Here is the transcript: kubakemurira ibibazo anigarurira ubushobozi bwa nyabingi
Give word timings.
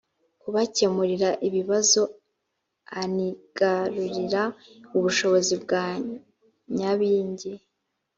kubakemurira 0.41 1.29
ibibazo 1.47 2.01
anigarurira 3.01 4.43
ubushobozi 4.97 5.53
bwa 5.63 5.83
nyabingi 6.75 7.51